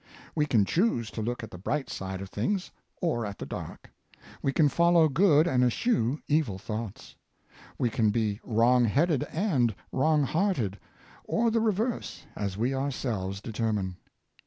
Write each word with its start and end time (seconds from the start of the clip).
We 0.33 0.47
can 0.47 0.65
choose 0.65 1.11
to 1.11 1.21
look 1.21 1.43
at 1.43 1.51
the 1.51 1.59
bright 1.59 1.87
side 1.87 2.21
of 2.21 2.29
things 2.31 2.71
or 3.03 3.23
at 3.23 3.37
the 3.37 3.45
dark. 3.45 3.91
We 4.41 4.51
can 4.51 4.67
follow 4.67 5.07
good 5.07 5.45
and 5.45 5.63
eschew 5.63 6.17
evil 6.27 6.57
thoughts. 6.57 7.15
We 7.77 7.91
can 7.91 8.09
be 8.09 8.39
wrong 8.43 8.85
headed 8.85 9.25
and 9.25 9.75
wrong 9.91 10.23
hearted, 10.23 10.79
or 11.23 11.51
the 11.51 11.61
reverse, 11.61 12.23
as 12.35 12.57
we 12.57 12.73
ourselves 12.73 13.41
de 13.41 13.51
termine. 13.51 13.97